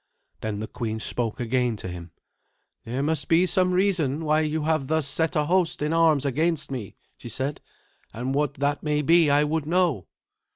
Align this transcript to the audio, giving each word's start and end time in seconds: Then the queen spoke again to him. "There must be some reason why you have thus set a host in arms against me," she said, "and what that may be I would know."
Then 0.39 0.61
the 0.61 0.67
queen 0.67 0.97
spoke 0.97 1.39
again 1.39 1.75
to 1.75 1.87
him. 1.87 2.09
"There 2.85 3.03
must 3.03 3.27
be 3.27 3.45
some 3.45 3.71
reason 3.71 4.25
why 4.25 4.39
you 4.39 4.63
have 4.63 4.87
thus 4.87 5.07
set 5.07 5.35
a 5.35 5.45
host 5.45 5.79
in 5.79 5.93
arms 5.93 6.25
against 6.25 6.71
me," 6.71 6.95
she 7.17 7.29
said, 7.29 7.61
"and 8.11 8.33
what 8.33 8.55
that 8.55 8.81
may 8.81 9.03
be 9.03 9.29
I 9.29 9.43
would 9.43 9.67
know." 9.67 10.07